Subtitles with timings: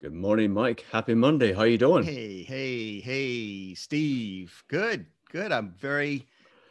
[0.00, 0.84] Good morning, Mike.
[0.92, 1.52] Happy Monday.
[1.52, 2.04] How you doing?
[2.04, 4.62] Hey, hey, hey, Steve.
[4.68, 5.50] Good, good.
[5.50, 6.24] I'm very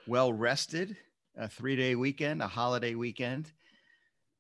[0.07, 0.95] well rested.
[1.35, 3.47] A three-day weekend, a holiday weekend.
[3.47, 3.51] A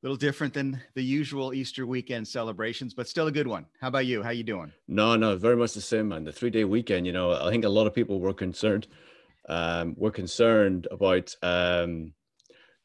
[0.03, 3.65] little different than the usual Easter weekend celebrations, but still a good one.
[3.81, 4.23] How about you?
[4.23, 4.71] How you doing?
[4.87, 6.23] No, no, very much the same, man.
[6.23, 7.05] The three-day weekend.
[7.05, 8.87] You know, I think a lot of people were concerned.
[9.49, 12.13] Um, we're concerned about um,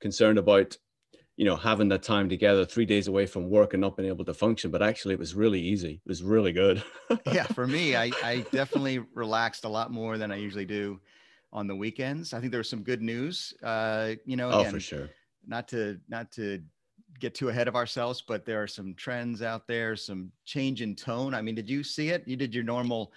[0.01, 0.77] concerned about
[1.37, 4.25] you know, having that time together three days away from work and not being able
[4.25, 4.71] to function.
[4.71, 6.01] But actually, it was really easy.
[6.05, 6.83] It was really good.
[7.27, 11.01] yeah, for me, I, I definitely relaxed a lot more than I usually do
[11.53, 12.33] on the weekends.
[12.33, 13.55] I think there was some good news.
[13.63, 15.11] Uh, you know, again, oh, for sure.
[15.47, 16.63] Not to not to
[17.19, 20.95] get too ahead of ourselves, but there are some trends out there, some change in
[20.95, 21.35] tone.
[21.35, 22.27] I mean, did you see it?
[22.27, 23.13] You did your normal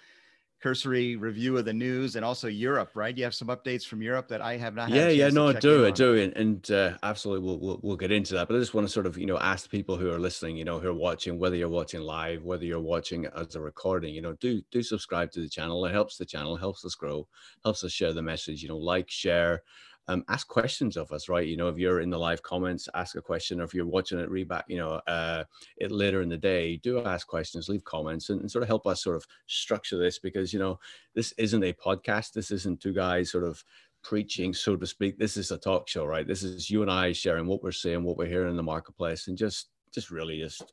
[0.62, 3.16] cursory review of the news and also Europe, right?
[3.16, 4.88] You have some updates from Europe that I have not.
[4.88, 8.10] yeah, yeah, no, I do, I do, and, and uh, absolutely, we'll, we'll, we'll get
[8.10, 8.48] into that.
[8.48, 10.56] But I just want to sort of you know ask the people who are listening,
[10.56, 14.14] you know, who are watching, whether you're watching live, whether you're watching as a recording,
[14.14, 15.84] you know, do do subscribe to the channel.
[15.84, 17.28] It helps the channel, helps us grow,
[17.62, 18.62] helps us share the message.
[18.62, 19.62] You know, like, share,
[20.08, 21.46] um, ask questions of us, right?
[21.46, 24.18] You know, if you're in the live comments, ask a question, or if you're watching
[24.18, 25.44] it read back, you know, uh,
[25.78, 28.86] it later in the day, do ask questions, leave comments, and, and, sort of help
[28.86, 30.78] us sort of structure this because you know
[31.14, 32.32] this isn't a podcast.
[32.32, 33.62] This isn't two guys sort of
[34.02, 35.18] preaching, so to speak.
[35.18, 36.26] This is a talk show, right?
[36.26, 39.26] This is you and I sharing what we're seeing, what we're hearing in the marketplace,
[39.26, 40.72] and just just really just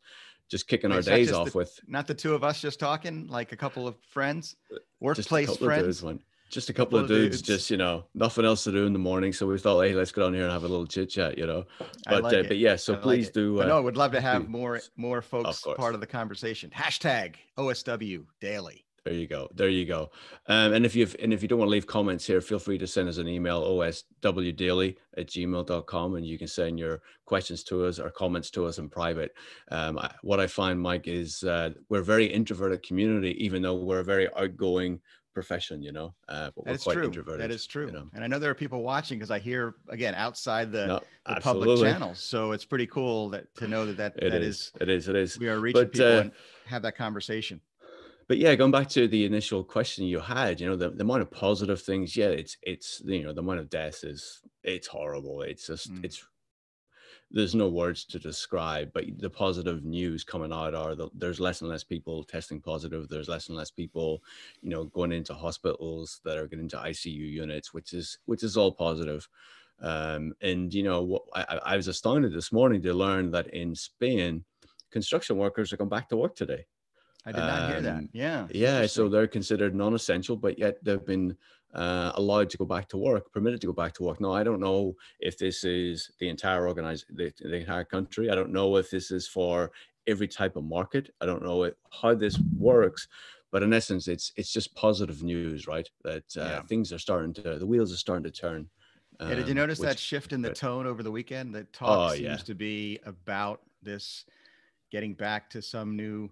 [0.49, 3.51] just kicking our days off the, with not the two of us just talking, like
[3.51, 6.03] a couple of friends, uh, workplace friends
[6.53, 9.33] just a couple of dudes, just you know, nothing else to do in the morning.
[9.33, 11.47] So we thought, hey, let's go down here and have a little chit chat, you
[11.47, 11.65] know.
[12.07, 13.61] But like uh, but yeah, so I please like do.
[13.61, 16.69] Uh, no, I would love to have more more folks of part of the conversation.
[16.69, 18.85] Hashtag OSW Daily.
[19.03, 19.49] There you go.
[19.53, 20.11] There you go.
[20.47, 22.77] Um, and if you've and if you don't want to leave comments here, feel free
[22.77, 27.85] to send us an email, oswdaily at gmail.com, and you can send your questions to
[27.85, 29.33] us or comments to us in private.
[29.71, 33.75] Um, I, what I find, Mike, is uh, we're a very introverted community, even though
[33.75, 35.01] we're a very outgoing
[35.33, 36.13] profession, you know.
[36.27, 37.05] Uh, but we're quite true.
[37.05, 37.41] introverted.
[37.41, 37.87] That is true.
[37.87, 38.09] You know?
[38.13, 41.41] And I know there are people watching because I hear again outside the, no, the
[41.41, 42.19] public channels.
[42.19, 44.55] So it's pretty cool that to know that that, it that is.
[44.57, 44.71] is.
[44.81, 45.07] It is.
[45.07, 45.39] It is.
[45.39, 46.31] We are reaching but, people uh, and
[46.65, 47.61] have that conversation.
[48.27, 51.21] But yeah, going back to the initial question you had, you know, the, the amount
[51.21, 55.41] of positive things, yeah, it's it's you know, the amount of deaths is it's horrible.
[55.41, 56.03] It's just mm.
[56.05, 56.25] it's
[57.33, 61.61] there's no words to describe, but the positive news coming out are that there's less
[61.61, 63.09] and less people testing positive.
[63.09, 64.21] There's less and less people,
[64.61, 68.55] you know, going into hospitals that are getting into ICU units, which is which is
[68.55, 69.27] all positive.
[69.81, 74.45] Um, and you know, I, I was astounded this morning to learn that in Spain,
[74.91, 76.67] construction workers are going back to work today.
[77.25, 77.95] I did not um, hear that.
[77.95, 78.47] Um, yeah.
[78.51, 78.85] Yeah.
[78.85, 81.35] So they're considered non-essential, but yet they've been
[81.73, 84.21] uh, allowed to go back to work, permitted to go back to work.
[84.21, 88.29] Now, I don't know if this is the entire organized, the, the entire country.
[88.29, 89.71] I don't know if this is for
[90.07, 91.09] every type of market.
[91.21, 93.07] I don't know it, how this works,
[93.51, 95.89] but in essence, it's it's just positive news, right?
[96.03, 96.61] That uh, yeah.
[96.63, 98.67] things are starting to, the wheels are starting to turn.
[99.19, 101.53] Um, yeah, did you um, notice which, that shift in the tone over the weekend?
[101.53, 102.35] The talk oh, seems yeah.
[102.37, 104.25] to be about this
[104.91, 106.29] getting back to some new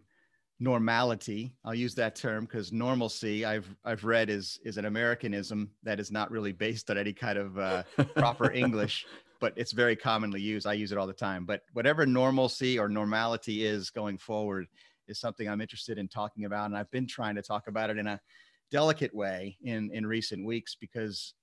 [0.62, 1.54] normality.
[1.66, 6.12] I'll use that term because normalcy i've i've read is is an americanism that is
[6.12, 7.84] not really based on any kind of uh,
[8.16, 9.06] proper english
[9.42, 10.68] but it's very commonly used.
[10.68, 11.46] I use it all the time.
[11.46, 14.68] But whatever normalcy or normality is going forward
[15.08, 17.98] is something i'm interested in talking about and i've been trying to talk about it
[17.98, 18.22] in a
[18.70, 21.34] delicate way in in recent weeks because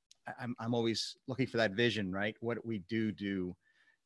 [0.40, 2.36] i'm, I'm always looking for that vision right?
[2.40, 3.54] What we do do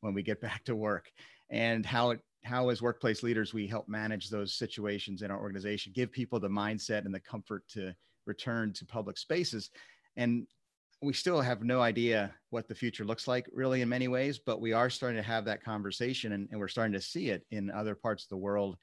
[0.01, 1.13] when we get back to work?
[1.51, 5.93] And how it how as workplace leaders we help manage those situations in our organization
[5.95, 7.95] give people the mindset and the comfort to
[8.27, 9.71] return to public spaces.
[10.17, 10.47] And
[11.03, 14.61] we still have no idea what the future looks like really in many ways but
[14.61, 17.73] we are starting to have that conversation and, and we're starting to see it in
[17.73, 18.77] other parts of the world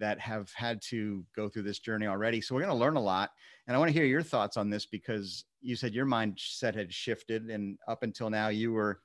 [0.00, 2.40] that have had to go through this journey already.
[2.40, 3.30] So we're going to learn a lot
[3.66, 6.92] and i want to hear your thoughts on this because you said your mindset had
[6.92, 9.00] shifted and up until now you were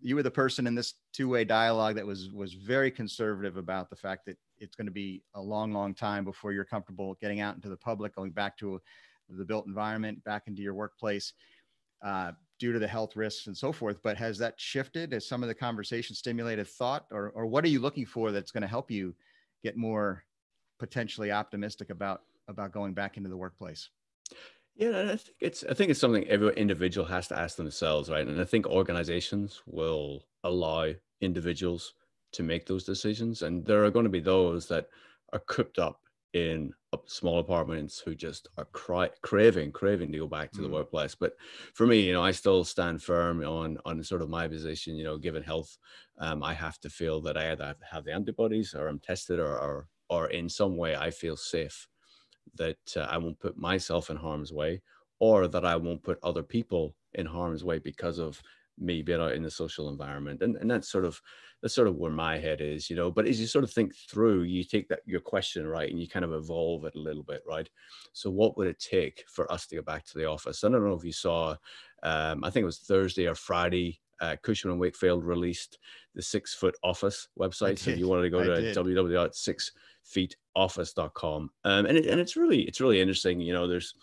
[0.00, 3.96] you were the person in this two-way dialogue that was was very conservative about the
[3.96, 7.54] fact that it's going to be a long long time before you're comfortable getting out
[7.54, 8.80] into the public going back to
[9.28, 11.32] the built environment back into your workplace
[12.04, 13.98] uh, due to the health risks and so forth.
[14.02, 15.12] But has that shifted?
[15.12, 17.06] Has some of the conversation stimulated thought?
[17.10, 19.14] Or, or what are you looking for that's going to help you
[19.62, 20.24] get more
[20.78, 23.88] potentially optimistic about about going back into the workplace
[24.76, 28.10] yeah, and I think it's I think it's something every individual has to ask themselves,
[28.10, 28.26] right?
[28.26, 31.94] And I think organizations will allow individuals
[32.32, 34.88] to make those decisions, and there are going to be those that
[35.32, 36.00] are cooped up
[36.32, 36.72] in
[37.06, 40.62] small apartments who just are cry, craving craving to go back to mm.
[40.62, 41.32] the workplace but
[41.74, 45.04] for me you know i still stand firm on on sort of my position you
[45.04, 45.76] know given health
[46.18, 49.58] um, i have to feel that i either have the antibodies or i'm tested or,
[49.58, 51.88] or or in some way I feel safe
[52.56, 54.82] that uh, I won't put myself in harm's way
[55.18, 58.40] or that I won't put other people in harm's way because of
[58.78, 60.42] me being out in the social environment.
[60.42, 61.20] And, and that's sort of
[61.62, 63.10] that's sort of where my head is, you know.
[63.10, 66.08] But as you sort of think through, you take that your question right and you
[66.08, 67.68] kind of evolve it a little bit, right?
[68.12, 70.64] So what would it take for us to go back to the office?
[70.64, 71.56] I don't know if you saw
[72.02, 75.78] um, I think it was Thursday or Friday uh, Cushman and Wakefield released
[76.14, 77.78] the Six Foot Office website.
[77.78, 78.74] So if you wanted to go I to
[80.04, 83.40] www.sixfeetoffice.com, um, and it, and it's really it's really interesting.
[83.40, 83.94] You know, there's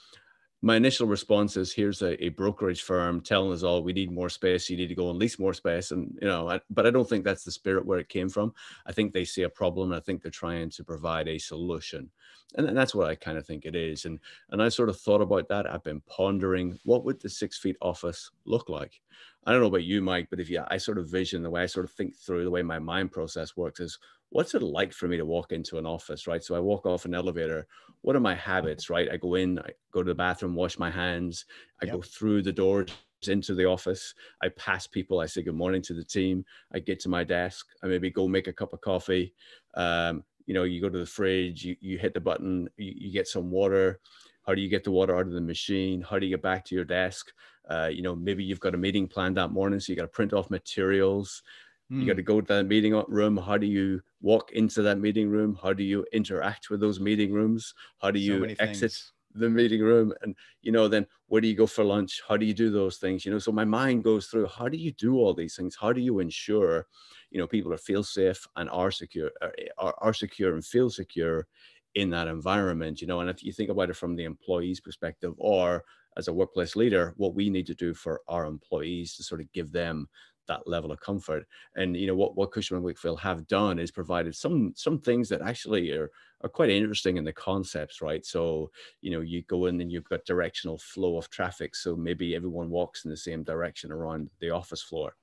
[0.63, 4.29] my initial response is here's a, a, brokerage firm telling us all we need more
[4.29, 5.89] space you need to go and lease more space.
[5.89, 8.53] And you know I, but i don't think that's the spirit where it came from.
[8.85, 12.09] I think they see a problem and i think they're trying to provide a solution.
[12.55, 14.05] And, and that's what i kind of think it is.
[14.05, 14.19] And
[14.51, 15.71] and i sort of thought about that.
[15.71, 19.01] I've been pondering what would the six feet office look like?
[19.45, 21.63] I don't know about you, Mike, but if you, I sort of vision the way
[21.63, 23.97] I sort of think through the way my mind process works is
[24.31, 26.43] what's it like for me to walk into an office, right?
[26.43, 27.67] So I walk off an elevator.
[28.01, 29.09] What are my habits, right?
[29.11, 31.45] I go in, I go to the bathroom, wash my hands,
[31.81, 31.95] I yep.
[31.95, 32.89] go through the doors
[33.27, 34.15] into the office.
[34.41, 35.19] I pass people.
[35.19, 36.45] I say good morning to the team.
[36.73, 37.67] I get to my desk.
[37.83, 39.33] I maybe go make a cup of coffee.
[39.75, 43.11] Um, you know, you go to the fridge, you, you hit the button, you, you
[43.11, 43.99] get some water.
[44.47, 46.01] How do you get the water out of the machine?
[46.01, 47.31] How do you get back to your desk?
[47.69, 50.07] Uh, you know, maybe you've got a meeting planned that morning, so you got to
[50.07, 51.43] print off materials.
[51.91, 52.01] Mm.
[52.01, 52.27] You got to hmm.
[52.27, 53.37] go to that meeting room.
[53.37, 55.57] How do you walk into that meeting room?
[55.61, 57.73] How do you interact with those meeting rooms?
[58.01, 59.11] How do you so exit things.
[59.33, 60.13] the meeting room?
[60.21, 62.21] And you know, then where do you go for lunch?
[62.27, 63.25] How do you do those things?
[63.25, 65.75] You know, so my mind goes through how do you do all these things?
[65.79, 66.87] How do you ensure,
[67.29, 69.31] you know, people are feel safe and are secure,
[69.77, 71.47] are, are secure and feel secure
[71.95, 73.01] in that environment?
[73.01, 75.83] You know, and if you think about it from the employee's perspective or
[76.17, 79.51] as a workplace leader what we need to do for our employees to sort of
[79.53, 80.07] give them
[80.51, 81.45] that level of comfort.
[81.75, 85.41] And you know what what Cushman Wakefield have done is provided some some things that
[85.41, 86.09] actually are
[86.43, 88.25] are quite interesting in the concepts, right?
[88.25, 88.71] So
[89.01, 92.69] you know you go in and you've got directional flow of traffic, so maybe everyone
[92.69, 95.15] walks in the same direction around the office floor.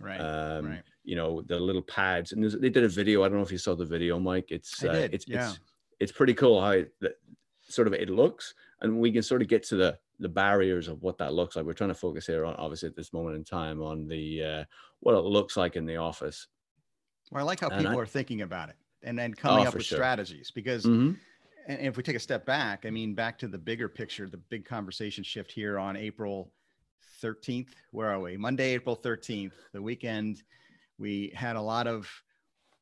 [0.00, 0.20] Right.
[0.20, 0.82] Um, right.
[1.04, 3.22] You know the little pads, and they did a video.
[3.22, 4.48] I don't know if you saw the video, Mike.
[4.50, 5.48] It's uh, it's yeah.
[5.48, 5.60] it's
[6.00, 6.92] it's pretty cool how it,
[7.68, 11.02] sort of it looks, and we can sort of get to the the barriers of
[11.02, 11.64] what that looks like.
[11.64, 14.64] We're trying to focus here on obviously at this moment in time on the uh,
[15.00, 16.46] what it looks like in the office.
[17.30, 19.68] Well, I like how and people I, are thinking about it and then coming oh,
[19.68, 19.96] up with sure.
[19.96, 21.12] strategies because mm-hmm.
[21.66, 24.36] and if we take a step back, I mean back to the bigger picture, the
[24.36, 26.52] big conversation shift here on April
[27.22, 27.70] 13th.
[27.90, 28.36] Where are we?
[28.36, 30.42] Monday, April 13th, the weekend.
[30.98, 32.10] We had a lot of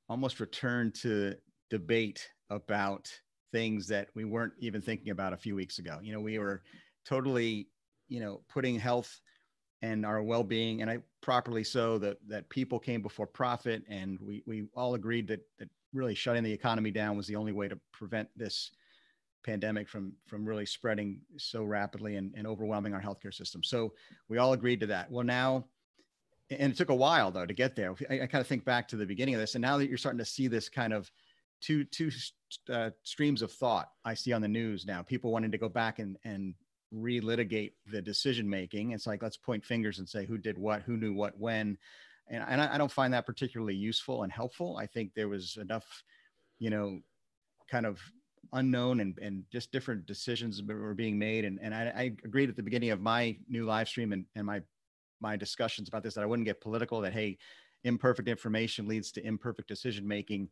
[0.09, 1.35] almost return to
[1.71, 3.09] debate about
[3.53, 5.99] things that we weren't even thinking about a few weeks ago.
[6.03, 6.63] You know, we were
[7.09, 7.69] totally,
[8.09, 9.21] you know, putting health
[9.81, 14.43] and our well-being, and I properly so that that people came before profit, and we
[14.47, 17.79] we all agreed that that really shutting the economy down was the only way to
[17.93, 18.73] prevent this
[19.45, 23.63] pandemic from from really spreading so rapidly and, and overwhelming our healthcare system.
[23.63, 23.95] So
[24.29, 25.11] we all agreed to that.
[25.11, 25.65] Well, now,
[26.51, 27.95] and it took a while though to get there.
[28.11, 29.97] I, I kind of think back to the beginning of this, and now that you're
[29.97, 31.11] starting to see this kind of
[31.61, 32.11] two two
[32.69, 35.03] uh, streams of thought I see on the news now.
[35.03, 36.55] People wanting to go back and and
[36.95, 38.93] relitigate the decision making.
[38.93, 41.77] It's like let's point fingers and say who did what, who knew what, when,
[42.29, 44.77] and, and I, I don't find that particularly useful and helpful.
[44.77, 45.87] I think there was enough,
[46.59, 47.01] you know,
[47.71, 48.01] kind of
[48.53, 51.45] unknown and, and just different decisions were being made.
[51.45, 54.47] And, and I, I agreed at the beginning of my new live stream and, and
[54.47, 54.63] my
[55.21, 57.01] my discussions about this that I wouldn't get political.
[57.01, 57.39] That hey,
[57.85, 60.49] imperfect information leads to imperfect decision making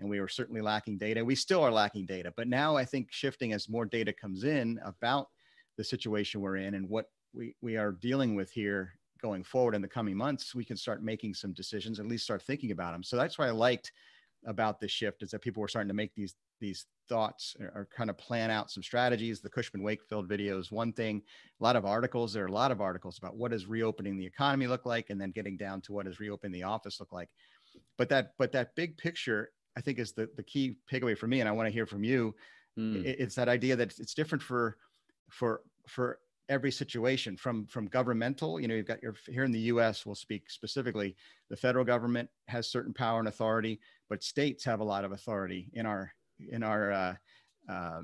[0.00, 1.24] and we were certainly lacking data.
[1.24, 4.78] We still are lacking data, but now I think shifting as more data comes in
[4.84, 5.28] about
[5.78, 8.92] the situation we're in and what we, we are dealing with here
[9.22, 12.42] going forward in the coming months, we can start making some decisions, at least start
[12.42, 13.02] thinking about them.
[13.02, 13.92] So that's what I liked
[14.46, 17.88] about this shift is that people were starting to make these these thoughts or, or
[17.96, 19.40] kind of plan out some strategies.
[19.40, 21.22] The Cushman Wakefield video is one thing.
[21.60, 22.32] A lot of articles.
[22.32, 25.20] There are a lot of articles about what does reopening the economy look like, and
[25.20, 27.28] then getting down to what does reopening the office look like.
[27.96, 31.40] But that but that big picture, I think, is the the key takeaway for me.
[31.40, 32.34] And I want to hear from you.
[32.78, 33.04] Mm.
[33.04, 34.76] It's that idea that it's different for
[35.30, 36.18] for for
[36.48, 40.14] every situation from from governmental you know you've got your here in the us we'll
[40.14, 41.14] speak specifically
[41.50, 45.68] the federal government has certain power and authority but states have a lot of authority
[45.74, 46.10] in our
[46.50, 47.14] in our uh,
[47.68, 48.00] uh,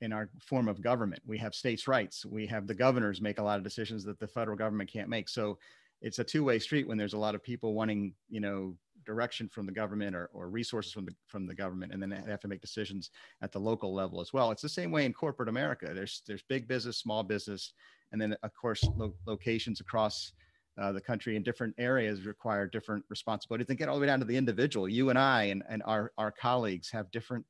[0.00, 1.22] in our form of government.
[1.26, 2.26] We have states rights.
[2.26, 5.28] We have the governors make a lot of decisions that the federal government can't make.
[5.28, 5.58] So
[6.02, 9.66] it's a two-way street when there's a lot of people wanting you know direction from
[9.66, 12.48] the government or, or resources from the from the government and then they have to
[12.48, 13.10] make decisions
[13.42, 16.42] at the local level as well it's the same way in corporate america there's there's
[16.48, 17.72] big business small business
[18.12, 20.32] and then of course lo- locations across
[20.80, 24.18] uh, the country in different areas require different responsibilities and get all the way down
[24.18, 24.88] to the individual.
[24.88, 27.44] You and I and, and our, our colleagues have different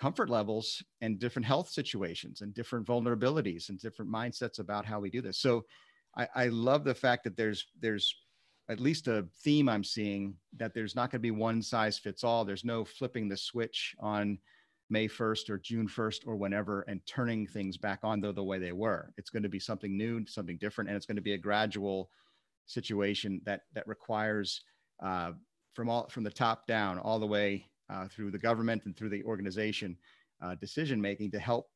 [0.00, 5.10] comfort levels and different health situations and different vulnerabilities and different mindsets about how we
[5.10, 5.38] do this.
[5.38, 5.66] So
[6.16, 8.14] I, I love the fact that there's there's
[8.68, 12.22] at least a theme I'm seeing that there's not going to be one size fits
[12.22, 12.44] all.
[12.44, 14.38] There's no flipping the switch on
[14.90, 18.58] May 1st or June 1st or whenever and turning things back on though the way
[18.58, 19.12] they were.
[19.16, 22.10] It's going to be something new, something different, and it's going to be a gradual
[22.66, 24.62] situation that that requires
[25.02, 25.32] uh,
[25.74, 29.08] from all from the top down all the way uh, through the government and through
[29.08, 29.96] the organization
[30.42, 31.70] uh, decision making to help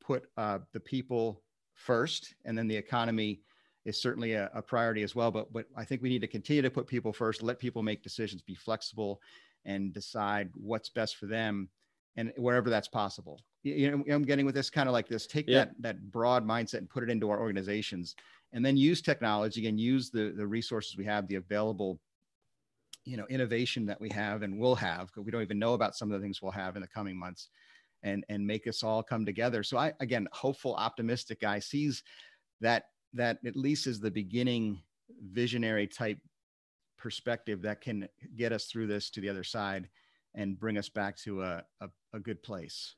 [0.00, 1.42] put uh, the people
[1.74, 3.40] first, and then the economy
[3.88, 5.30] is certainly a, a, priority as well.
[5.30, 8.02] But but I think we need to continue to put people first, let people make
[8.02, 9.20] decisions, be flexible,
[9.64, 11.68] and decide what's best for them,
[12.16, 13.40] and wherever that's possible.
[13.62, 15.26] You know, I'm getting with this kind of like this.
[15.26, 15.58] Take yeah.
[15.64, 18.14] that that broad mindset and put it into our organizations,
[18.52, 21.98] and then use technology and use the the resources we have, the available
[23.04, 25.96] you know innovation that we have and will have because we don't even know about
[25.96, 27.48] some of the things we'll have in the coming months
[28.02, 32.02] and and make us all come together so i again hopeful optimistic guy sees
[32.60, 32.84] that
[33.14, 34.80] that at least is the beginning
[35.32, 36.18] visionary type
[36.98, 39.88] perspective that can get us through this to the other side
[40.34, 42.94] and bring us back to a, a, a good place.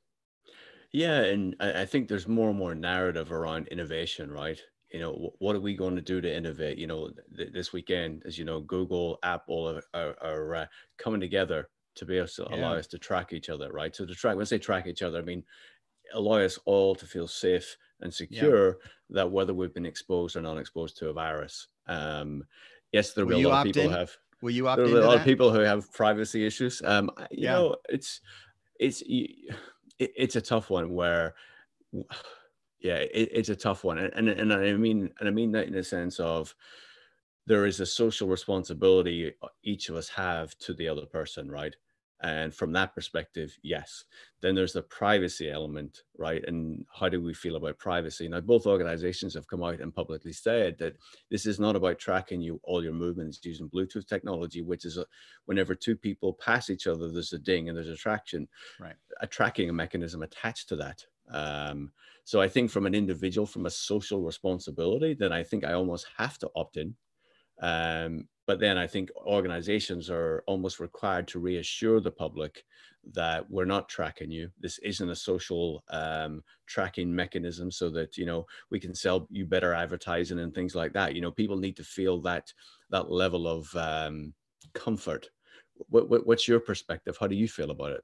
[0.93, 4.61] Yeah and I, think there's more and more narrative around innovation right?
[4.93, 6.79] You know what are we going to do to innovate?
[6.79, 10.67] You know th- this weekend as you know google apple are, are, are uh,
[10.99, 12.57] coming together to be able to yeah.
[12.57, 13.95] allow us to track each other right?
[13.95, 15.45] So to track when i say track each other i mean
[16.12, 18.75] allow us all to feel safe and secure yeah.
[19.11, 22.45] that whether we've been exposed or not exposed to a virus um
[22.92, 23.99] yes there will be a lot of people in?
[23.99, 24.11] have
[24.42, 25.21] will you opt there be a lot that?
[25.21, 27.52] of people who have privacy issues um you yeah.
[27.52, 28.21] know it's
[28.78, 29.02] it's
[29.99, 31.35] it's a tough one where
[32.80, 35.66] yeah, it, it's a tough one, and, and and I mean and I mean that
[35.66, 36.54] in the sense of
[37.47, 41.75] there is a social responsibility each of us have to the other person, right?
[42.23, 44.05] And from that perspective, yes.
[44.43, 46.45] Then there's the privacy element, right?
[46.47, 48.29] And how do we feel about privacy?
[48.29, 50.97] Now, both organizations have come out and publicly said that
[51.31, 55.07] this is not about tracking you all your movements using Bluetooth technology, which is a,
[55.47, 58.47] whenever two people pass each other, there's a ding and there's a traction,
[58.79, 58.97] right?
[59.23, 61.07] A tracking mechanism attached to that.
[61.31, 61.91] Um,
[62.25, 66.07] so I think from an individual, from a social responsibility, then I think I almost
[66.19, 66.95] have to opt in.
[67.62, 72.64] Um, but then I think organizations are almost required to reassure the public
[73.12, 74.50] that we're not tracking you.
[74.59, 79.47] This isn't a social um, tracking mechanism so that, you know, we can sell you
[79.47, 81.14] better advertising and things like that.
[81.14, 82.52] You know, people need to feel that,
[82.90, 84.35] that level of um,
[84.75, 85.30] comfort.
[85.88, 87.16] What, what, what's your perspective?
[87.21, 88.02] How do you feel about it?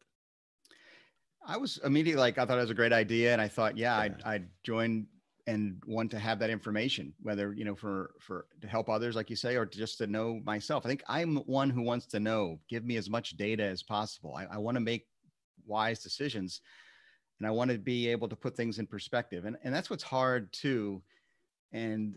[1.44, 3.32] I was immediately like, I thought it was a great idea.
[3.32, 4.02] And I thought, yeah, yeah.
[4.02, 5.08] I'd, I'd join
[5.46, 9.30] and want to have that information, whether, you know, for, for to help others, like
[9.30, 10.84] you say, or just to know myself.
[10.84, 14.34] I think I'm one who wants to know, give me as much data as possible.
[14.34, 15.06] I, I want to make
[15.64, 16.62] wise decisions
[17.38, 19.44] and I want to be able to put things in perspective.
[19.44, 21.02] And, and that's what's hard too.
[21.72, 22.16] And,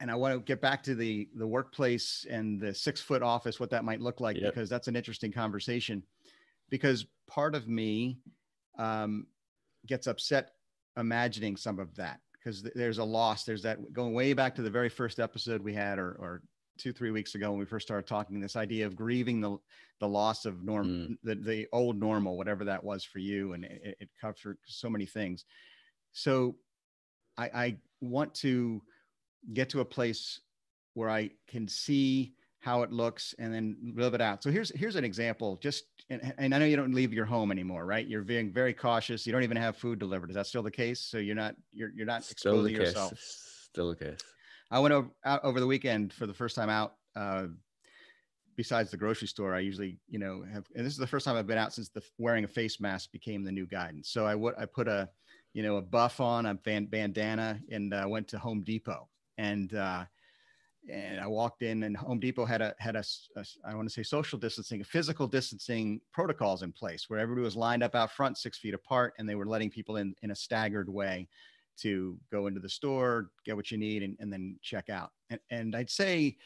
[0.00, 3.58] and I want to get back to the, the workplace and the six foot office,
[3.58, 4.54] what that might look like, yep.
[4.54, 6.04] because that's an interesting conversation
[6.70, 8.18] because part of me
[8.78, 9.26] um,
[9.86, 10.52] gets upset
[10.96, 13.44] imagining some of that because th- there's a loss.
[13.44, 16.42] There's that going way back to the very first episode we had, or, or
[16.78, 18.40] two, three weeks ago when we first started talking.
[18.40, 19.58] This idea of grieving the
[20.00, 21.16] the loss of norm, mm.
[21.22, 25.04] the the old normal, whatever that was for you, and it, it covered so many
[25.04, 25.44] things.
[26.12, 26.56] So,
[27.36, 28.80] I, I want to
[29.52, 30.40] get to a place
[30.94, 34.42] where I can see how it looks and then live it out.
[34.42, 35.58] So here's here's an example.
[35.62, 38.06] Just and, and, I know you don't leave your home anymore, right?
[38.06, 39.26] You're being very cautious.
[39.26, 40.30] You don't even have food delivered.
[40.30, 41.00] Is that still the case?
[41.00, 43.18] So you're not you're you're not still exposing yourself.
[43.18, 44.18] Still the case.
[44.70, 46.94] I went over, out over the weekend for the first time out.
[47.14, 47.46] Uh,
[48.56, 51.36] besides the grocery store, I usually you know have, and this is the first time
[51.36, 54.10] I've been out since the wearing a face mask became the new guidance.
[54.10, 55.08] So I would I put a
[55.52, 59.72] you know a buff on, a band, bandana, and uh, went to Home Depot and.
[59.72, 60.04] Uh,
[60.90, 63.04] and I walked in, and Home Depot had a had a,
[63.36, 67.56] a I want to say social distancing, physical distancing protocols in place, where everybody was
[67.56, 70.34] lined up out front, six feet apart, and they were letting people in in a
[70.34, 71.28] staggered way
[71.78, 75.10] to go into the store, get what you need, and, and then check out.
[75.30, 76.36] And, and I'd say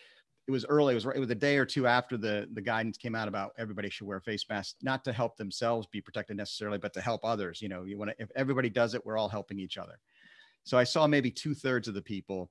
[0.46, 0.92] it was early.
[0.92, 3.52] It was it was a day or two after the the guidance came out about
[3.58, 7.24] everybody should wear face masks, not to help themselves be protected necessarily, but to help
[7.24, 7.62] others.
[7.62, 9.98] You know, you want to if everybody does it, we're all helping each other.
[10.64, 12.50] So I saw maybe two thirds of the people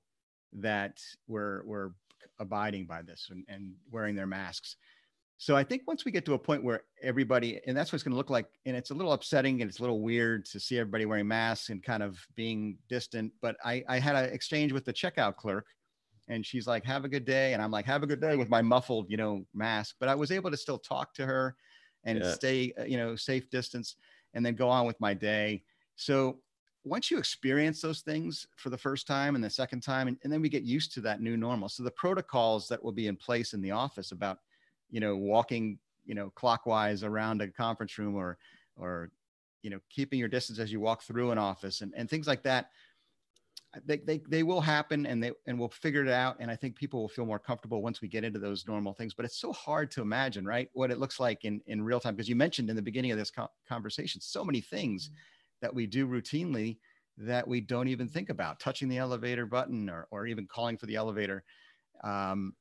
[0.54, 1.94] that were were
[2.38, 4.76] abiding by this and, and wearing their masks.
[5.38, 8.04] So I think once we get to a point where everybody, and that's what it's
[8.04, 10.60] going to look like, and it's a little upsetting and it's a little weird to
[10.60, 13.32] see everybody wearing masks and kind of being distant.
[13.40, 15.66] But I, I had an exchange with the checkout clerk,
[16.28, 18.50] and she's like, "Have a good day," and I'm like, "Have a good day" with
[18.50, 19.96] my muffled, you know, mask.
[19.98, 21.56] But I was able to still talk to her
[22.04, 22.32] and yeah.
[22.34, 23.96] stay, uh, you know, safe distance,
[24.34, 25.64] and then go on with my day.
[25.96, 26.38] So
[26.84, 30.32] once you experience those things for the first time and the second time, and, and
[30.32, 31.68] then we get used to that new normal.
[31.68, 34.38] So the protocols that will be in place in the office about,
[34.90, 38.36] you know, walking, you know, clockwise around a conference room or,
[38.76, 39.10] or,
[39.62, 42.42] you know, keeping your distance as you walk through an office and, and things like
[42.42, 42.70] that
[43.86, 46.76] they, they, they will happen and they and we'll figure it out and i think
[46.76, 49.52] people will feel more comfortable once we get into those normal things but it's so
[49.52, 52.68] hard to imagine right what it looks like in in real time because you mentioned
[52.68, 55.16] in the beginning of this co- conversation so many things mm-hmm.
[55.62, 56.76] That we do routinely
[57.18, 60.86] that we don't even think about touching the elevator button or, or even calling for
[60.86, 61.42] the elevator
[62.04, 62.54] um,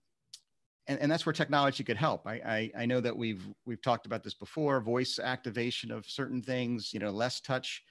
[0.88, 4.06] and, and that's where technology could help I, I i know that we've we've talked
[4.06, 7.84] about this before voice activation of certain things you know less touch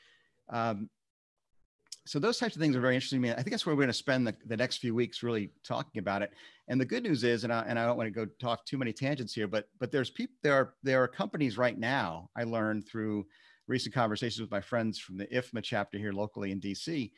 [0.50, 0.88] um,
[2.06, 3.32] so those types of things are very interesting to me.
[3.32, 6.00] I think that's where we're going to spend the, the next few weeks really talking
[6.00, 6.32] about it.
[6.68, 8.78] And the good news is, and I, and I don't want to go talk too
[8.78, 12.30] many tangents here, but but there's people there are there are companies right now.
[12.36, 13.26] I learned through
[13.70, 17.12] recent conversations with my friends from the IFMA chapter here locally in DC.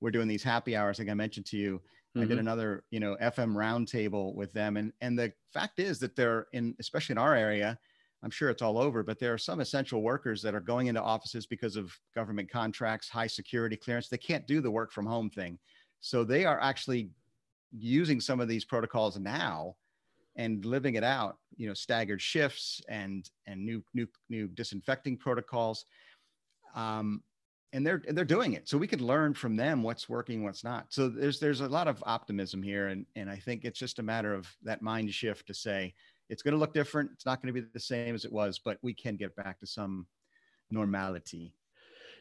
[0.00, 1.74] We're doing these happy hours, like I mentioned to you.
[1.76, 2.20] Mm-hmm.
[2.20, 2.40] I did mm-hmm.
[2.40, 6.74] another, you know, FM roundtable with them, and and the fact is that they're in,
[6.80, 7.78] especially in our area,
[8.22, 11.02] I'm sure it's all over, but there are some essential workers that are going into
[11.02, 14.08] offices because of government contracts, high security clearance.
[14.08, 15.58] They can't do the work from home thing.
[16.00, 17.10] So they are actually
[17.70, 19.76] using some of these protocols now
[20.38, 25.84] and living it out, you know, staggered shifts and and new new new disinfecting protocols.
[26.74, 27.22] Um,
[27.74, 28.68] and they're they're doing it.
[28.68, 30.86] So we could learn from them what's working, what's not.
[30.88, 32.88] So there's there's a lot of optimism here.
[32.88, 35.92] And and I think it's just a matter of that mind shift to say,
[36.30, 37.10] it's going to look different.
[37.12, 39.58] It's not going to be the same as it was, but we can get back
[39.60, 40.06] to some
[40.70, 41.52] normality.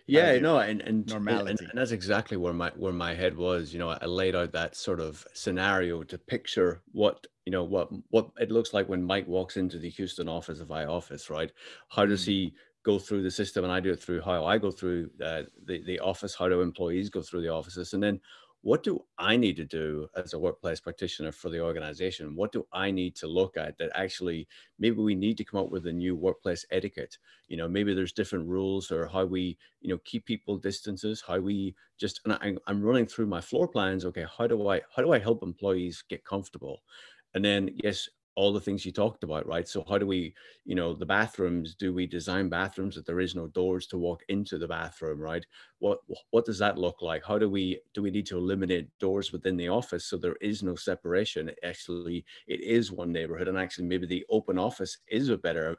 [0.08, 3.74] Yeah, no, and and normality, and, and, that's exactly where my where my head was.
[3.74, 7.90] You know, I laid out that sort of scenario to picture what you know what
[8.10, 11.52] what it looks like when Mike walks into the Houston office of iOffice, right?
[11.90, 12.28] How does mm.
[12.28, 15.44] he go through the system, and I do it through how I go through uh,
[15.66, 16.34] the the office.
[16.34, 18.22] How do employees go through the offices, and then
[18.68, 22.36] what do I need to do as a workplace practitioner for the organization?
[22.36, 24.46] What do I need to look at that actually
[24.78, 27.18] maybe we need to come up with a new workplace etiquette?
[27.48, 31.40] You know, maybe there's different rules or how we, you know, keep people distances, how
[31.40, 34.04] we just, and I'm running through my floor plans.
[34.04, 36.82] Okay, how do I, how do I help employees get comfortable?
[37.36, 39.68] And then, yes, all the things you talked about, right?
[39.68, 40.34] So how do we,
[40.66, 44.24] you know, the bathrooms, do we design bathrooms that there is no doors to walk
[44.30, 45.46] into the bathroom, right?
[45.80, 46.00] What
[46.32, 47.24] what does that look like?
[47.26, 50.64] How do we do we need to eliminate doors within the office so there is
[50.64, 51.52] no separation?
[51.64, 55.78] Actually, it is one neighborhood and actually maybe the open office is a better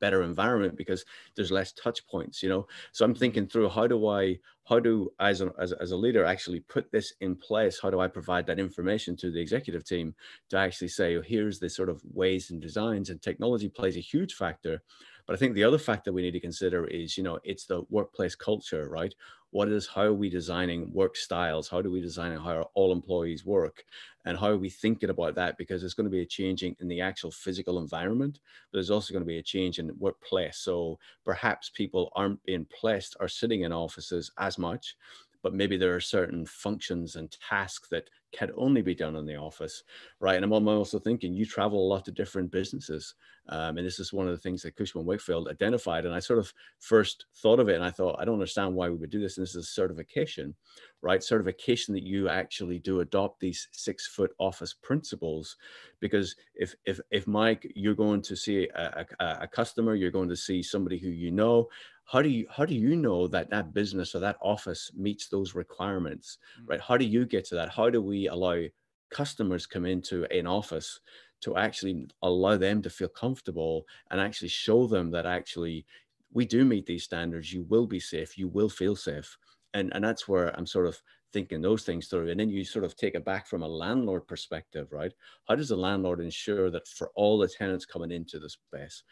[0.00, 2.66] better environment because there's less touch points you know?
[2.92, 6.24] So i'm thinking through how do i how do as a, as, as a leader
[6.26, 7.78] actually put this in place?
[7.80, 10.14] How do i provide that information to the executive team
[10.50, 14.00] to actually say oh, here's the sort of ways and designs and technology plays a
[14.00, 14.82] huge factor
[15.28, 17.82] but I think the other factor we need to consider is, you know, it's the
[17.90, 19.14] workplace culture, right?
[19.50, 21.68] What is how are we designing work styles?
[21.68, 23.84] How do we design how all employees work?
[24.24, 25.56] And how are we thinking about that?
[25.58, 28.40] Because there's going to be a changing in the actual physical environment,
[28.72, 30.58] but there's also going to be a change in workplace.
[30.58, 34.96] So perhaps people aren't being placed or sitting in offices as much
[35.42, 39.36] but maybe there are certain functions and tasks that can only be done in the
[39.36, 39.82] office,
[40.20, 40.36] right?
[40.36, 43.14] And I'm also thinking you travel a lot to different businesses.
[43.50, 46.04] Um, and this is one of the things that Cushman Wakefield identified.
[46.04, 48.90] And I sort of first thought of it and I thought, I don't understand why
[48.90, 49.38] we would do this.
[49.38, 50.54] And this is a certification,
[51.00, 51.22] right?
[51.22, 55.56] Certification that you actually do adopt these six foot office principles.
[56.00, 60.28] Because if, if, if Mike, you're going to see a, a, a customer, you're going
[60.28, 61.68] to see somebody who you know,
[62.08, 65.54] how do you how do you know that that business or that office meets those
[65.54, 66.68] requirements mm.
[66.68, 68.62] right how do you get to that how do we allow
[69.10, 71.00] customers come into an office
[71.40, 75.86] to actually allow them to feel comfortable and actually show them that actually
[76.32, 79.36] we do meet these standards you will be safe you will feel safe.
[79.74, 81.00] And and that's where i'm sort of
[81.32, 82.30] thinking those things through.
[82.30, 85.12] And then you sort of take it back from a landlord perspective right?
[85.46, 89.02] How does the landlord ensure that for all the tenants coming into the space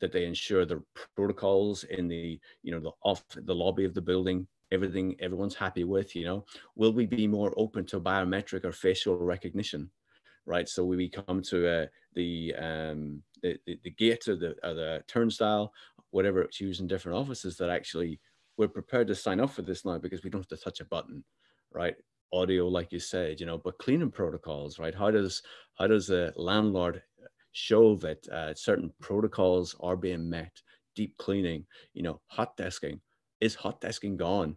[0.00, 0.82] that they ensure the
[1.14, 5.84] protocols in the you know the off the lobby of the building everything everyone's happy
[5.84, 9.90] with you know will we be more open to biometric or facial recognition
[10.44, 14.74] right so we come to uh, the, um, the, the the gate or the or
[14.74, 15.72] the turnstile
[16.10, 18.20] whatever it's used in different offices that actually
[18.56, 20.84] we're prepared to sign up for this now because we don't have to touch a
[20.86, 21.24] button
[21.72, 21.96] right
[22.32, 25.42] audio like you said you know but cleaning protocols right how does
[25.78, 27.02] how does a landlord
[27.56, 30.52] show that uh, certain protocols are being met.
[30.94, 33.00] Deep cleaning, you know, hot desking.
[33.40, 34.56] Is hot desking gone?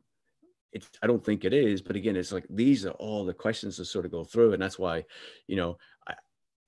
[0.71, 3.77] it's I don't think it is, but again, it's like these are all the questions
[3.77, 5.05] to sort of go through, and that's why,
[5.47, 6.13] you know, I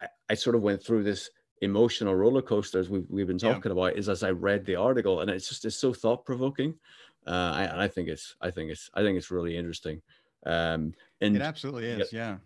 [0.01, 1.29] I, I sort of went through this
[1.61, 3.71] emotional roller coasters we've we've been talking yeah.
[3.71, 6.75] about is as I read the article, and it's just it's so thought provoking.
[7.27, 10.01] Uh, I, I think it's I think it's I think it's really interesting.
[10.45, 12.19] Um, and it absolutely is, yeah.
[12.31, 12.37] yeah.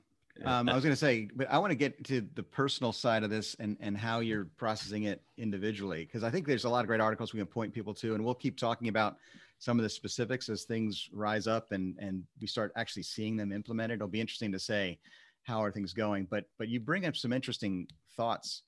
[0.44, 3.24] Um, I was going to say, but I want to get to the personal side
[3.24, 6.82] of this and and how you're processing it individually, because I think there's a lot
[6.82, 9.18] of great articles we can point people to, and we'll keep talking about
[9.60, 13.52] some of the specifics as things rise up and and we start actually seeing them
[13.52, 13.96] implemented.
[13.96, 15.00] It'll be interesting to say
[15.44, 18.64] how are things going, but but you bring up some interesting thoughts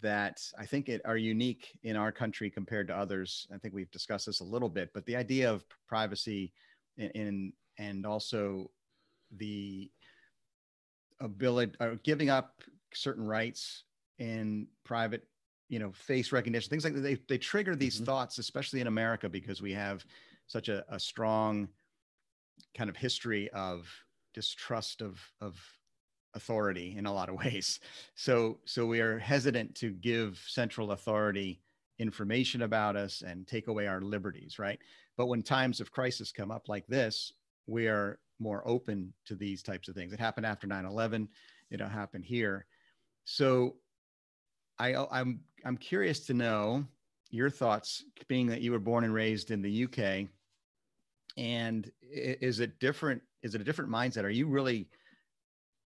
[0.00, 3.48] that I think it, are unique in our country compared to others.
[3.52, 6.52] I think we've discussed this a little bit, but the idea of privacy
[6.96, 8.70] in, in and also
[9.36, 9.90] the
[11.20, 12.62] ability or giving up
[12.94, 13.84] certain rights
[14.18, 15.24] in private
[15.68, 17.00] you know face recognition things like that.
[17.00, 18.04] They, they trigger these mm-hmm.
[18.04, 20.04] thoughts especially in america because we have
[20.46, 21.68] such a, a strong
[22.76, 23.88] kind of history of
[24.34, 25.60] distrust of of
[26.34, 27.80] authority in a lot of ways.
[28.14, 31.60] So so we are hesitant to give central authority
[31.98, 34.78] information about us and take away our liberties right?
[35.16, 37.32] But when times of crisis come up like this
[37.66, 40.12] we are more open to these types of things.
[40.12, 41.28] It happened after 9/11.
[41.70, 42.66] It'll happen here.
[43.24, 43.76] So
[44.78, 46.84] I, I'm I'm curious to know
[47.30, 50.28] your thoughts, being that you were born and raised in the UK.
[51.36, 53.22] And is it different?
[53.42, 54.24] Is it a different mindset?
[54.24, 54.88] Are you really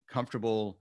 [0.09, 0.79] comfortable,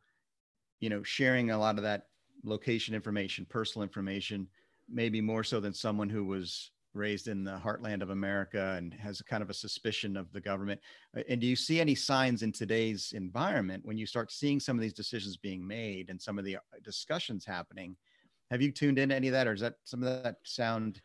[0.81, 2.09] you know, sharing a lot of that
[2.42, 4.48] location information, personal information,
[4.88, 9.21] maybe more so than someone who was raised in the heartland of America and has
[9.21, 10.81] a kind of a suspicion of the government.
[11.17, 14.77] Uh, and do you see any signs in today's environment when you start seeing some
[14.77, 17.97] of these decisions being made and some of the uh, discussions happening?
[18.51, 21.03] Have you tuned into any of that, or does that some of that sound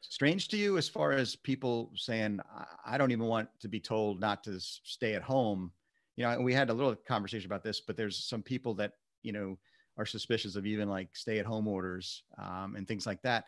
[0.00, 2.38] strange to you as far as people saying,
[2.86, 5.72] "I don't even want to be told not to stay at home"?
[6.14, 9.32] You know, we had a little conversation about this, but there's some people that you
[9.32, 9.58] know
[9.96, 13.44] are suspicious of even like stay-at-home orders um, and things like that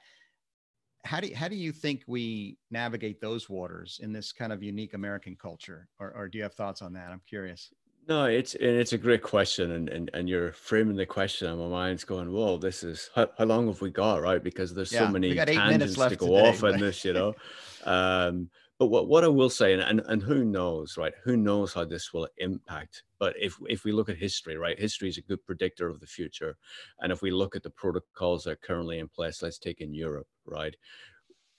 [1.06, 4.62] how do you, how do you think we navigate those waters in this kind of
[4.62, 5.88] unique American culture?
[5.98, 7.10] Or, or do you have thoughts on that?
[7.10, 7.70] I'm curious.
[8.08, 11.58] No, it's and it's a great question, and, and and you're framing the question, and
[11.58, 14.40] my mind's going, "Whoa, this is how, how long have we got?" Right?
[14.40, 16.74] Because there's yeah, so many tangents to go today, off but...
[16.74, 17.34] in this, you know.
[17.84, 21.14] um, but what, what I will say, and, and and who knows, right?
[21.24, 23.04] Who knows how this will impact?
[23.18, 26.06] But if if we look at history, right, history is a good predictor of the
[26.06, 26.56] future,
[27.00, 29.94] and if we look at the protocols that are currently in place, let's take in
[29.94, 30.76] Europe, right?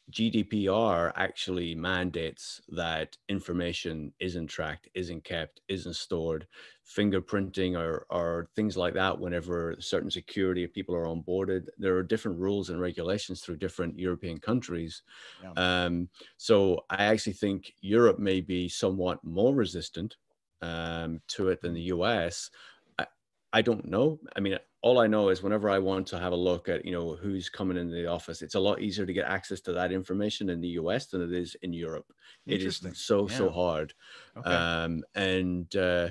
[0.09, 6.47] GDPR actually mandates that information isn't tracked, isn't kept, isn't stored.
[6.85, 12.39] Fingerprinting or, or things like that, whenever certain security people are onboarded, there are different
[12.39, 15.03] rules and regulations through different European countries.
[15.43, 15.51] Yeah.
[15.57, 20.15] Um, so I actually think Europe may be somewhat more resistant
[20.61, 22.49] um, to it than the US.
[22.97, 23.07] I,
[23.51, 24.19] I don't know.
[24.35, 26.91] I mean, all I know is whenever I want to have a look at, you
[26.91, 29.91] know, who's coming into the office, it's a lot easier to get access to that
[29.91, 32.05] information in the US than it is in Europe.
[32.45, 33.37] It is so, yeah.
[33.37, 33.93] so hard.
[34.37, 34.49] Okay.
[34.49, 36.09] Um, and, uh,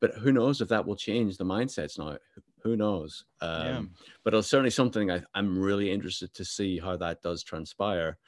[0.00, 2.18] but who knows if that will change the mindsets now?
[2.62, 3.24] Who knows?
[3.40, 3.82] Um, yeah.
[4.24, 8.18] But it's certainly something I, I'm really interested to see how that does transpire.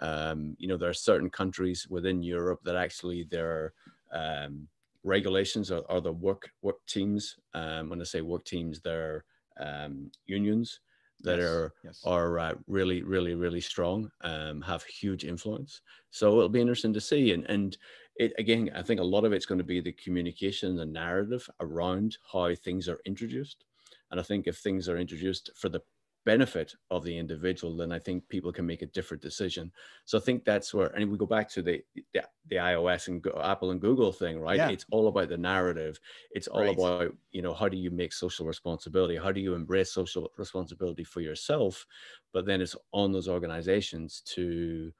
[0.00, 3.72] Um, you know, there are certain countries within Europe that actually their
[4.12, 4.68] um,
[5.04, 7.36] regulations are, are the work work teams.
[7.54, 9.24] Um, when I say work teams, they're
[9.58, 10.80] um, unions
[11.20, 12.02] that yes, are yes.
[12.04, 15.80] are uh, really really really strong um, have huge influence.
[16.10, 17.32] So it'll be interesting to see.
[17.32, 17.76] And and
[18.18, 21.48] it again i think a lot of it's going to be the communication the narrative
[21.60, 23.64] around how things are introduced.
[24.10, 25.80] And i think if things are introduced for the
[26.28, 29.72] benefit of the individual, then I think people can make a different decision.
[30.04, 33.22] So I think that's where, and we go back to the the, the iOS and
[33.22, 34.58] Go, Apple and Google thing, right?
[34.58, 34.68] Yeah.
[34.68, 35.98] It's all about the narrative.
[36.32, 36.76] It's all right.
[36.76, 39.16] about you know how do you make social responsibility?
[39.16, 41.86] How do you embrace social responsibility for yourself?
[42.34, 44.92] But then it's on those organizations to,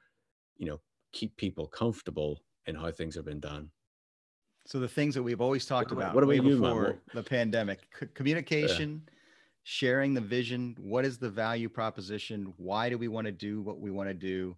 [0.57, 0.81] you know,
[1.13, 3.71] keep people comfortable in how things have been done.
[4.65, 7.81] So the things that we've always talked what, about what do we before the pandemic,
[8.01, 9.03] C- communication.
[9.07, 9.15] Yeah
[9.71, 12.55] sharing the vision what is the value proposition?
[12.57, 14.57] Why do we want to do what we want to do?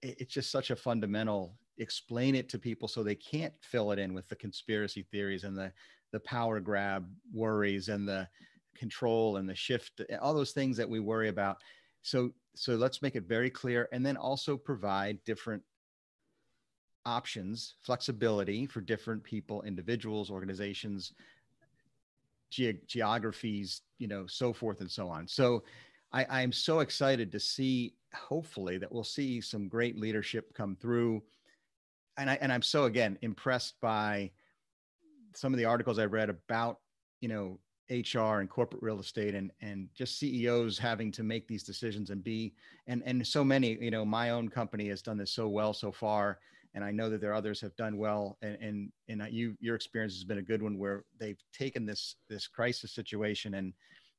[0.00, 4.14] It's just such a fundamental explain it to people so they can't fill it in
[4.14, 5.72] with the conspiracy theories and the
[6.12, 8.28] the power grab worries and the
[8.76, 11.56] control and the shift all those things that we worry about.
[12.02, 15.64] So so let's make it very clear and then also provide different
[17.06, 21.12] options flexibility for different people individuals organizations
[22.50, 25.26] ge- geographies, you know, so forth and so on.
[25.28, 25.64] So
[26.12, 31.22] I, I'm so excited to see, hopefully, that we'll see some great leadership come through.
[32.16, 34.30] and I and I'm so again impressed by
[35.34, 36.78] some of the articles I read about
[37.20, 37.58] you know
[37.90, 42.22] HR and corporate real estate and and just CEOs having to make these decisions and
[42.24, 42.54] be
[42.86, 45.92] and and so many you know my own company has done this so well so
[45.92, 46.38] far
[46.74, 49.74] and I know that there are others have done well and and and you your
[49.74, 53.72] experience has been a good one where they've taken this this crisis situation and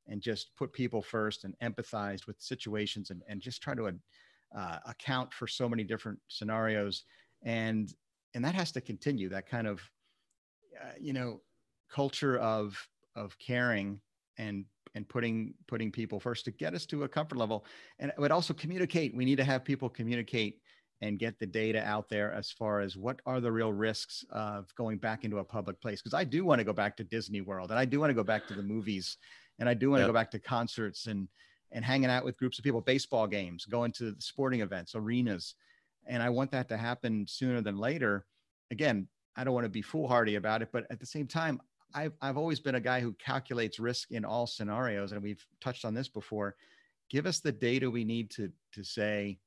[0.08, 3.88] and just put people first and empathized with situations and and just try to
[4.56, 7.04] uh, account for so many different scenarios.
[7.44, 7.94] And
[8.36, 9.82] and that has to continue that kind of
[10.82, 11.42] uh, you know
[11.92, 12.78] culture of
[13.16, 14.00] of caring
[14.38, 17.66] and and putting putting people first to get us to a comfort level.
[18.00, 19.16] And but also communicate.
[19.16, 20.62] We need to have people communicate
[21.02, 24.74] and get the data out there as far as what are the real risks of
[24.76, 27.42] going back into a public place because i do want to go back to disney
[27.42, 29.18] world and i do want to go back to the movies
[29.60, 30.10] and i do want to yep.
[30.10, 31.28] go back to concerts and
[31.72, 35.56] and hanging out with groups of people baseball games going to sporting events arenas
[36.08, 38.26] and i want that to happen sooner than later
[38.72, 41.62] again i don't want to be foolhardy about it but at the same time
[41.94, 45.86] I've, I've always been a guy who calculates risk in all scenarios, and we've touched
[45.86, 46.56] on this before.
[47.10, 49.40] Give us the data we need to to say,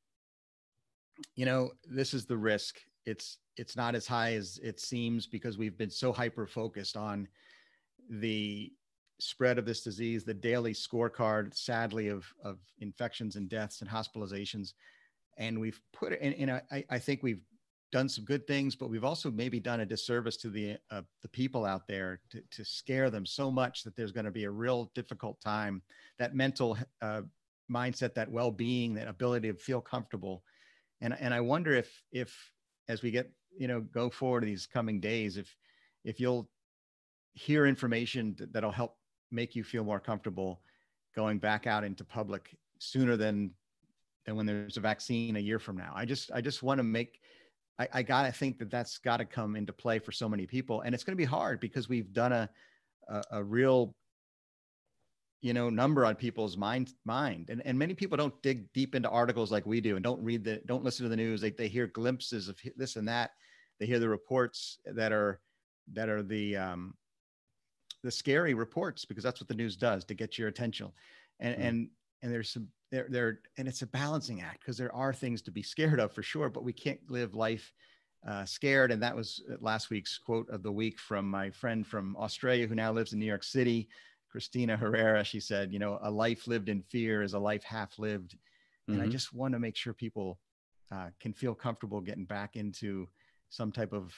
[1.34, 2.80] you know, this is the risk.
[3.06, 7.28] It's it's not as high as it seems because we've been so hyper focused on
[8.08, 8.72] the
[9.20, 14.72] spread of this disease, the daily scorecard, sadly, of of infections and deaths and hospitalizations,
[15.38, 16.32] and we've put it in.
[16.34, 17.42] in a, I, I think we've
[17.92, 21.28] done some good things, but we've also maybe done a disservice to the uh, the
[21.28, 24.50] people out there to, to scare them so much that there's going to be a
[24.50, 25.82] real difficult time.
[26.18, 27.22] That mental uh,
[27.70, 30.42] mindset, that well being, that ability to feel comfortable,
[31.02, 32.34] and and I wonder if if
[32.88, 35.54] as we get you know go forward these coming days, if
[36.04, 36.48] if you'll
[37.34, 38.96] hear information that'll help
[39.30, 40.62] make you feel more comfortable
[41.14, 43.50] going back out into public sooner than
[44.24, 45.92] than when there's a vaccine a year from now.
[45.94, 47.20] I just I just want to make
[47.78, 50.46] I, I got to think that that's got to come into play for so many
[50.46, 50.82] people.
[50.82, 52.48] And it's going to be hard because we've done a,
[53.08, 53.94] a, a real,
[55.42, 57.50] you know, number on people's mind, mind.
[57.50, 60.44] And, and many people don't dig deep into articles like we do and don't read
[60.44, 61.40] the, don't listen to the news.
[61.40, 63.32] They, they hear glimpses of this and that.
[63.80, 65.40] They hear the reports that are,
[65.92, 66.94] that are the, um,
[68.04, 70.92] the scary reports because that's what the news does to get your attention.
[71.40, 71.68] And, mm.
[71.68, 71.88] and,
[72.22, 75.50] and there's some there there and it's a balancing act because there are things to
[75.50, 77.72] be scared of for sure but we can't live life
[78.28, 81.84] uh, scared and that was uh, last week's quote of the week from my friend
[81.84, 83.88] from australia who now lives in new york city
[84.32, 87.98] christina herrera she said you know a life lived in fear is a life half
[87.98, 88.36] lived
[88.88, 89.06] and mm-hmm.
[89.06, 90.38] i just want to make sure people
[90.90, 93.06] uh, can feel comfortable getting back into
[93.48, 94.12] some type of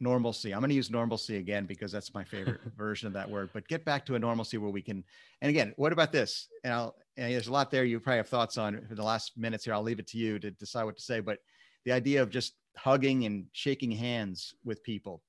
[0.00, 0.52] normalcy.
[0.52, 3.50] I'm going to use normalcy again because that's my favorite version of that word.
[3.52, 5.04] But get back to a normalcy where we can.
[5.42, 6.48] And again, what about this?
[6.64, 9.36] And, I'll, and there's a lot there you probably have thoughts on for the last
[9.36, 9.74] minutes here.
[9.74, 11.20] I'll leave it to you to decide what to say.
[11.20, 11.38] But
[11.84, 15.22] the idea of just hugging and shaking hands with people.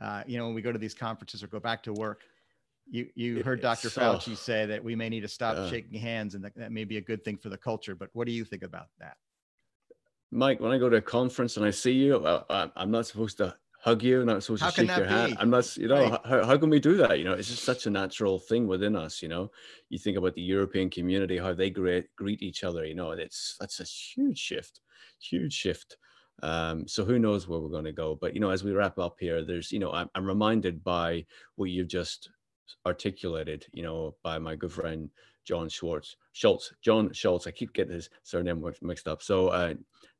[0.00, 2.22] Uh, you know, when we go to these conferences or go back to work,
[2.90, 3.90] you you heard Dr.
[3.90, 6.72] So, Fauci say that we may need to stop uh, shaking hands, and that, that
[6.72, 7.94] may be a good thing for the culture.
[7.94, 9.16] But what do you think about that?
[10.30, 13.36] Mike, when I go to a conference and I see you, uh, I'm not supposed
[13.38, 15.36] to hug you, I'm not supposed how to shake your hand.
[15.38, 16.20] I'm not, you know, right.
[16.24, 17.18] how, how can we do that?
[17.18, 19.20] You know, it's just such a natural thing within us.
[19.20, 19.50] You know,
[19.90, 22.86] you think about the European community, how they greet greet each other.
[22.86, 24.80] You know, it's that's a huge shift,
[25.20, 25.96] huge shift.
[26.42, 28.16] Um, so who knows where we're going to go?
[28.20, 31.26] But you know, as we wrap up here, there's, you know, I'm, I'm reminded by
[31.56, 32.30] what you've just
[32.86, 33.66] articulated.
[33.72, 35.10] You know, by my good friend
[35.44, 37.46] John Schwartz, Schultz, John Schultz.
[37.46, 39.22] I keep getting his surname mixed up.
[39.22, 39.74] So uh,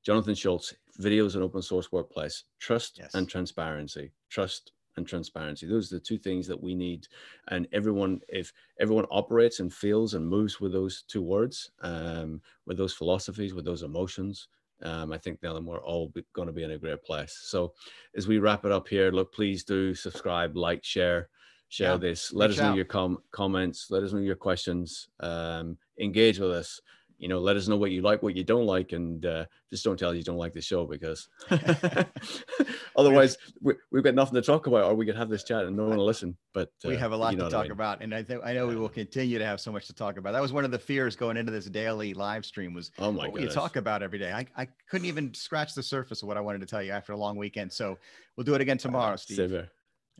[0.04, 3.14] Jonathan Schultz, videos and open source workplace, trust yes.
[3.14, 5.66] and transparency, trust and transparency.
[5.66, 7.06] Those are the two things that we need.
[7.48, 12.76] And everyone, if everyone operates and feels and moves with those two words, um, with
[12.76, 14.48] those philosophies, with those emotions,
[14.82, 17.38] um, I think then we're all going to be in a great place.
[17.44, 17.72] So
[18.16, 21.28] as we wrap it up here, look, please do subscribe, like, share,
[21.72, 22.32] share yeah, this.
[22.32, 22.76] Let us know out.
[22.76, 23.86] your com- comments.
[23.90, 25.08] Let us know your questions.
[25.20, 26.80] Um, engage with us
[27.22, 29.84] you know, let us know what you like, what you don't like, and uh, just
[29.84, 31.28] don't tell us you don't like the show because
[32.96, 35.76] otherwise we, have got nothing to talk about, or we could have this chat and
[35.76, 36.36] no one will listen.
[36.52, 37.72] But uh, we have a lot you know to talk I mean.
[37.72, 40.16] about, and I think I know we will continue to have so much to talk
[40.16, 40.32] about.
[40.32, 43.28] That was one of the fears going into this daily live stream was oh my
[43.28, 44.32] what you talk about every day.
[44.32, 47.12] I, I couldn't even scratch the surface of what I wanted to tell you after
[47.12, 47.72] a long weekend.
[47.72, 47.98] So
[48.36, 49.38] we'll do it again tomorrow, Steve.
[49.52, 49.58] All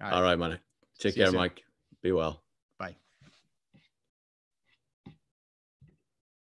[0.01, 0.61] right, All right man.
[0.99, 1.63] Take See care, Mike.
[2.03, 2.42] Be well.